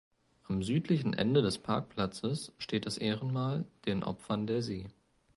[0.47, 4.87] Am südlichen Ende des Parkplatzes steht das Ehrenmal "Den Opfern der See".